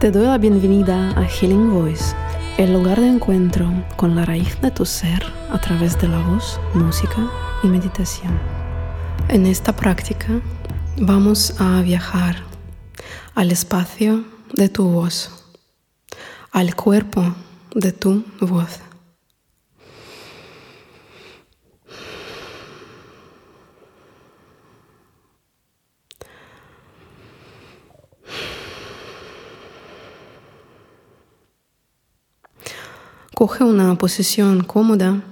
[0.00, 2.14] Te doy la bienvenida a Healing Voice,
[2.56, 6.60] el lugar de encuentro con la raíz de tu ser a través de la voz,
[6.72, 7.28] música
[7.64, 8.38] y meditación.
[9.28, 10.40] En esta práctica
[10.98, 12.36] vamos a viajar
[13.34, 15.32] al espacio de tu voz,
[16.52, 17.34] al cuerpo
[17.74, 18.78] de tu voz.
[33.38, 35.22] Coge una posición cómoda,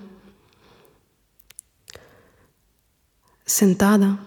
[3.44, 4.20] sentada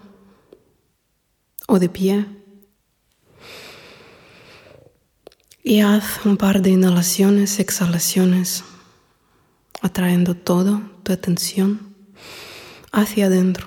[1.66, 2.26] o de pie.
[5.64, 8.64] Y haz un par de inhalaciones, exhalaciones,
[9.80, 11.96] atrayendo toda tu atención
[12.92, 13.66] hacia adentro.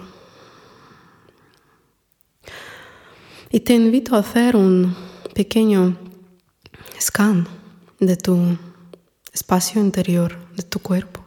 [3.49, 4.95] Y te invito a hacer un
[5.33, 5.97] pequeño
[7.01, 7.47] scan
[7.99, 8.59] de tu
[9.33, 11.25] espacio interior de tu cuerpo.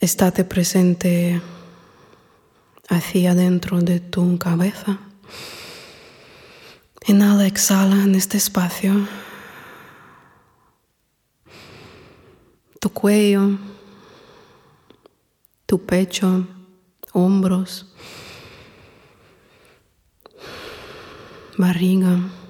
[0.00, 1.40] Estate presente
[2.88, 4.98] hacia adentro de tu cabeza.
[7.06, 9.06] Inhala, exhala en este espacio.
[12.80, 13.58] Tu cuello,
[15.66, 16.46] tu pecho,
[17.12, 17.86] hombros,
[21.56, 22.41] barriga.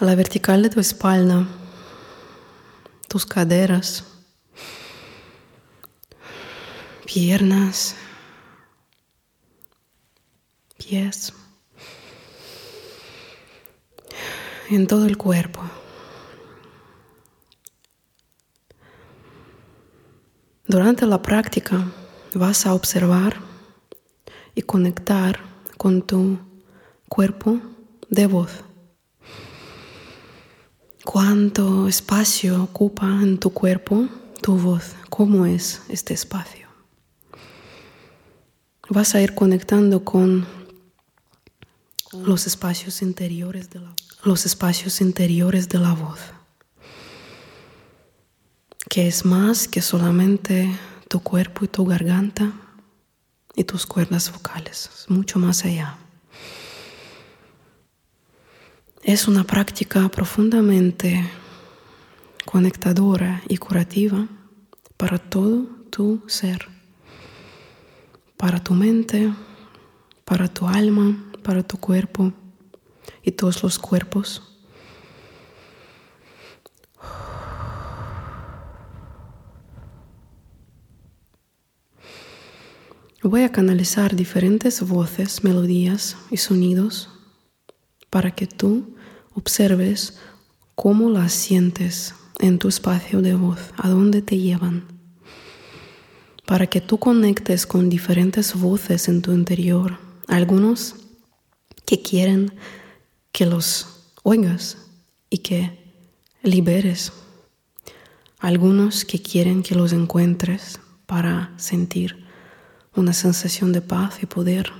[0.00, 1.46] La vertical de tu espalda,
[3.08, 4.04] tus caderas,
[7.06, 7.94] piernas,
[10.78, 11.32] pies,
[14.70, 15.62] en todo el cuerpo.
[20.66, 21.84] Durante la práctica
[22.34, 23.36] vas a observar
[24.56, 25.38] y conectar
[25.76, 26.38] con tu
[27.08, 27.60] cuerpo
[28.08, 28.64] de voz
[31.04, 34.08] cuánto espacio ocupa en tu cuerpo
[34.40, 36.68] tu voz, cómo es este espacio.
[38.88, 40.46] Vas a ir conectando con
[42.12, 46.20] los espacios interiores de la, los espacios interiores de la voz,
[48.88, 50.70] que es más que solamente
[51.08, 52.52] tu cuerpo y tu garganta
[53.54, 56.03] y tus cuerdas vocales, es mucho más allá.
[59.04, 61.22] Es una práctica profundamente
[62.46, 64.26] conectadora y curativa
[64.96, 66.66] para todo tu ser,
[68.38, 69.30] para tu mente,
[70.24, 72.32] para tu alma, para tu cuerpo
[73.22, 74.42] y todos los cuerpos.
[83.22, 87.10] Voy a canalizar diferentes voces, melodías y sonidos
[88.08, 88.93] para que tú
[89.34, 90.18] observes
[90.74, 94.84] cómo las sientes en tu espacio de voz, a dónde te llevan,
[96.46, 100.96] para que tú conectes con diferentes voces en tu interior, algunos
[101.86, 102.52] que quieren
[103.32, 104.78] que los oigas
[105.30, 105.94] y que
[106.42, 107.12] liberes,
[108.38, 112.24] algunos que quieren que los encuentres para sentir
[112.94, 114.72] una sensación de paz y poder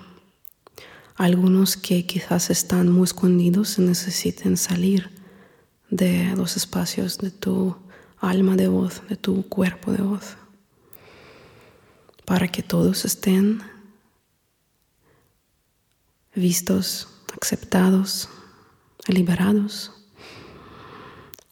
[1.17, 5.11] algunos que quizás están muy escondidos necesiten salir
[5.91, 7.77] de los espacios de tu
[8.19, 10.37] alma de voz, de tu cuerpo de voz,
[12.25, 13.63] para que todos estén
[16.35, 17.09] vistos,
[17.41, 18.29] aceptados,
[19.07, 19.93] liberados,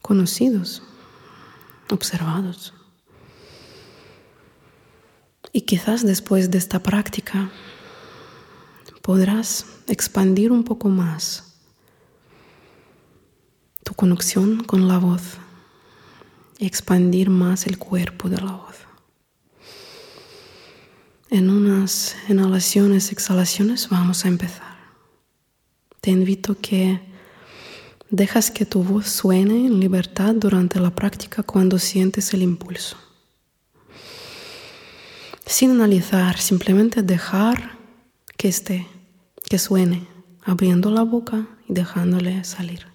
[0.01, 0.83] conocidos,
[1.89, 2.73] observados.
[5.53, 7.51] Y quizás después de esta práctica
[9.03, 11.59] podrás expandir un poco más
[13.83, 15.21] tu conexión con la voz
[16.57, 18.75] y expandir más el cuerpo de la voz.
[21.29, 24.77] En unas inhalaciones, exhalaciones vamos a empezar.
[25.99, 27.01] Te invito que
[28.09, 32.95] dejas que tu voz suene en libertad durante la práctica cuando sientes el impulso.
[35.45, 37.82] Sin analizar, simplemente dejar
[38.43, 38.85] que esté,
[39.49, 40.05] que suene,
[40.43, 42.85] abriendo la boca y dejándole salir.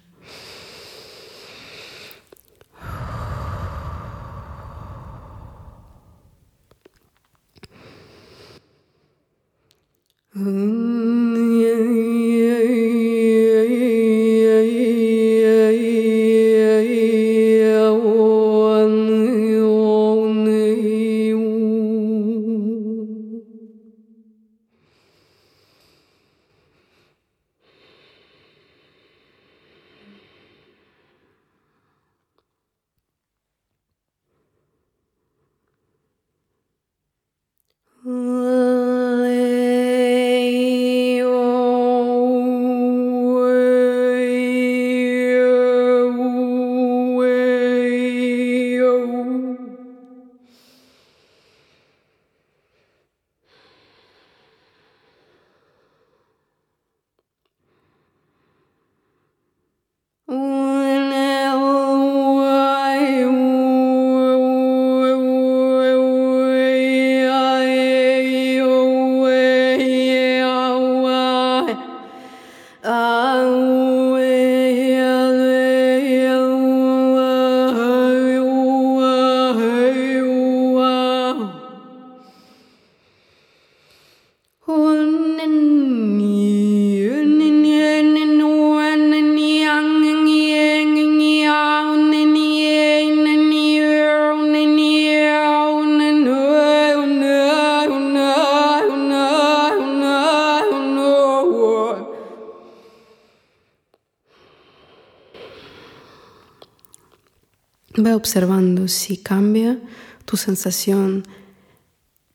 [108.15, 109.79] Observando si cambia
[110.25, 111.23] tu sensación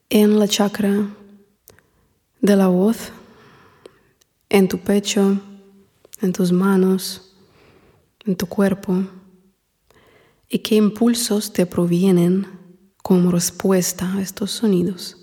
[0.09, 1.09] en la chakra
[2.41, 3.11] de la voz,
[4.49, 5.41] en tu pecho,
[6.21, 7.35] en tus manos,
[8.25, 9.05] en tu cuerpo,
[10.49, 12.47] y qué impulsos te provienen
[13.03, 15.17] como respuesta a estos sonidos.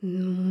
[0.00, 0.47] No.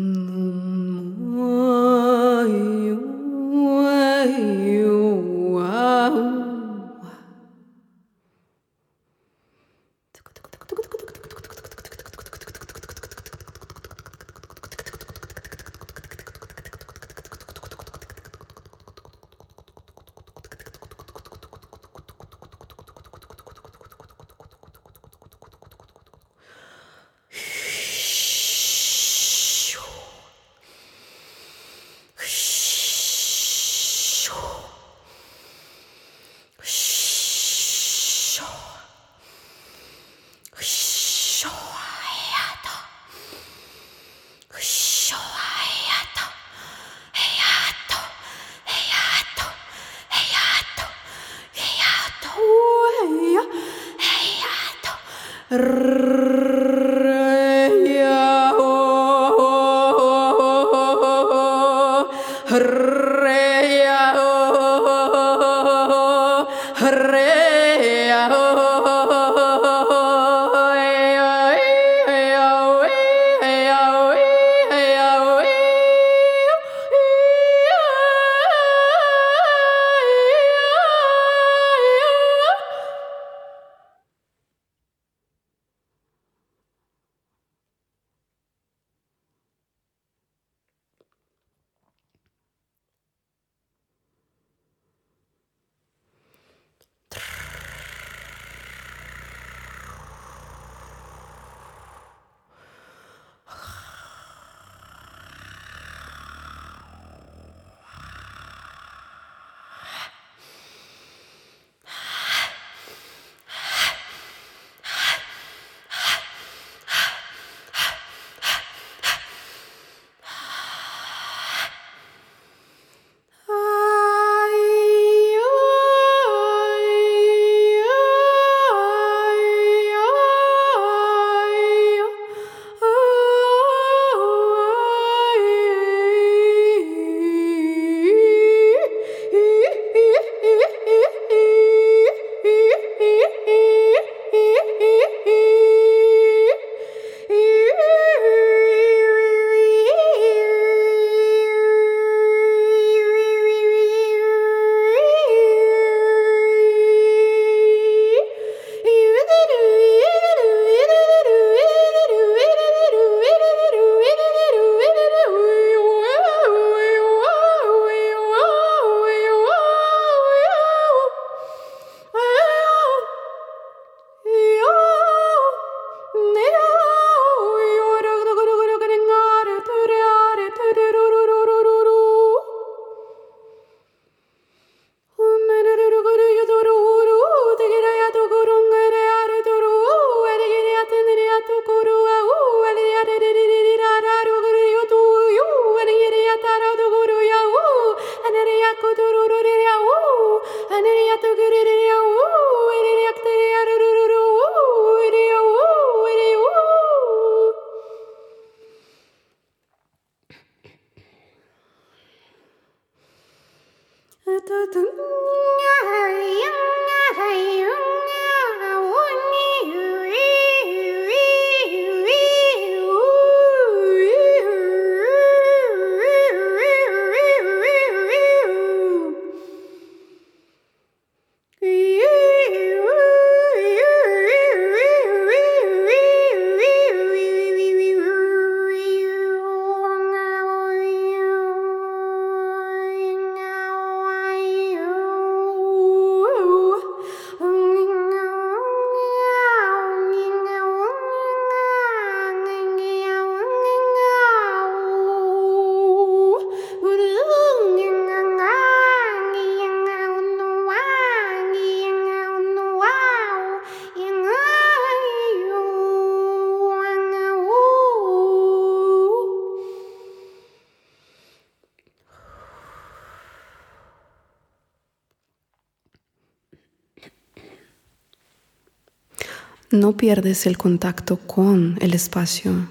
[279.78, 282.68] No pierdes el contacto con el espacio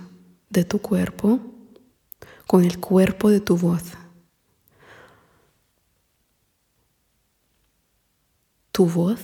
[0.50, 1.38] de tu cuerpo,
[2.48, 3.84] con el cuerpo de tu voz.
[8.72, 9.20] Tu voz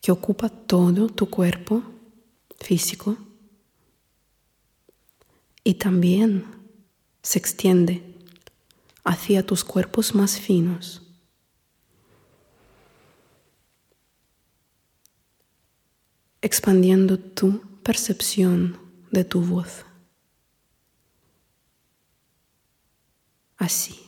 [0.00, 1.82] que ocupa todo tu cuerpo
[2.58, 3.18] físico
[5.62, 6.46] y también
[7.22, 8.16] se extiende
[9.04, 11.02] hacia tus cuerpos más finos
[16.42, 18.78] expandiendo tu percepción
[19.10, 19.86] de tu voz.
[23.56, 23.98] Así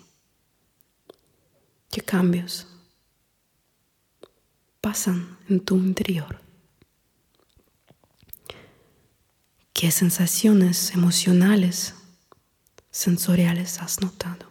[1.90, 2.66] que cambios
[4.80, 6.40] pasan en tu interior.
[9.72, 11.94] ¿Qué sensaciones emocionales,
[12.90, 14.50] sensoriales has notado?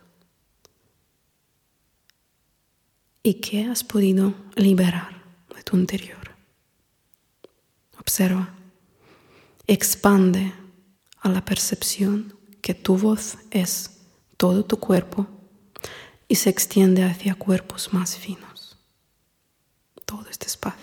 [3.23, 5.23] ¿Y qué has podido liberar
[5.55, 6.22] de tu interior?
[8.03, 8.53] Observa.
[9.65, 10.51] Expande
[11.21, 14.01] a la percepción que tu voz es
[14.35, 15.25] todo tu cuerpo
[16.27, 18.77] y se extiende hacia cuerpos más finos.
[20.05, 20.82] Todo este espacio.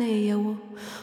[0.00, 0.54] Neya wo.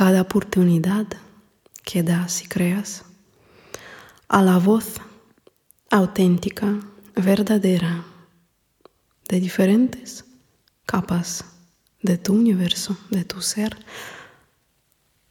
[0.00, 1.06] cada oportunidad
[1.84, 3.04] que das y creas
[4.28, 4.94] a la voz
[5.90, 6.80] auténtica,
[7.14, 8.02] verdadera,
[9.28, 10.24] de diferentes
[10.86, 11.44] capas
[12.00, 13.76] de tu universo, de tu ser,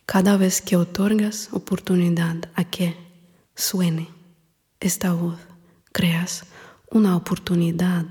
[0.05, 2.95] cada vez que otorgas oportunidad a que
[3.55, 4.08] suene
[4.79, 5.39] esta voz,
[5.91, 6.43] creas
[6.91, 8.05] una oportunidad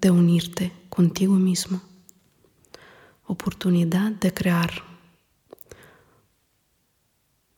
[0.00, 1.80] de unirte contigo mismo,
[3.26, 4.87] oportunidad de crear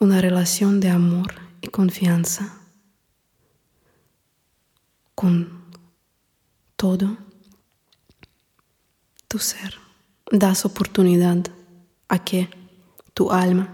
[0.00, 2.58] una relación de amor y confianza
[5.14, 5.66] con
[6.74, 7.18] todo
[9.28, 9.74] tu ser.
[10.32, 11.44] Das oportunidad
[12.08, 12.48] a que
[13.12, 13.68] tu alma,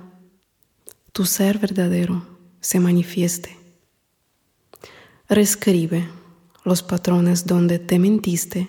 [1.13, 2.27] tu ser verdadero,
[2.61, 3.57] se manifieste.
[5.29, 6.09] Reescribe
[6.65, 8.69] los patrones donde te mentiste,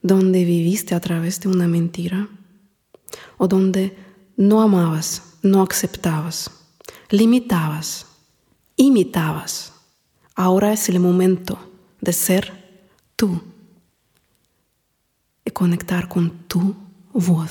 [0.00, 2.28] donde viviste a través de una mentira
[3.38, 3.96] o donde
[4.36, 6.61] no amabas, no aceptabas
[7.12, 8.06] limitabas,
[8.76, 9.74] imitabas.
[10.34, 11.58] Ahora es el momento
[12.00, 13.40] de ser tú
[15.44, 16.74] y conectar con tu
[17.12, 17.50] voz.